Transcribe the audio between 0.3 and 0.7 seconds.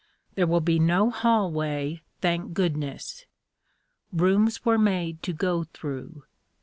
There will